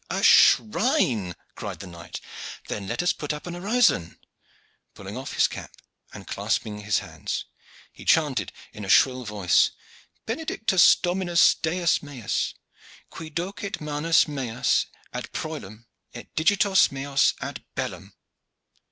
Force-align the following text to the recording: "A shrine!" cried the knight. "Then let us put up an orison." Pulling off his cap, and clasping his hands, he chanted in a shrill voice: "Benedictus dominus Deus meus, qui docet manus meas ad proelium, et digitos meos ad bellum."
"A 0.09 0.23
shrine!" 0.23 1.35
cried 1.53 1.79
the 1.79 1.85
knight. 1.85 2.21
"Then 2.69 2.87
let 2.87 3.03
us 3.03 3.13
put 3.13 3.31
up 3.31 3.45
an 3.45 3.53
orison." 3.55 4.17
Pulling 4.95 5.15
off 5.15 5.33
his 5.33 5.47
cap, 5.47 5.71
and 6.11 6.25
clasping 6.25 6.79
his 6.79 6.97
hands, 7.05 7.45
he 7.93 8.03
chanted 8.03 8.51
in 8.73 8.83
a 8.83 8.89
shrill 8.89 9.25
voice: 9.25 9.69
"Benedictus 10.25 10.95
dominus 10.95 11.53
Deus 11.53 12.01
meus, 12.01 12.55
qui 13.11 13.29
docet 13.29 13.79
manus 13.79 14.27
meas 14.27 14.87
ad 15.13 15.31
proelium, 15.33 15.85
et 16.15 16.33
digitos 16.35 16.91
meos 16.91 17.35
ad 17.39 17.63
bellum." 17.75 18.15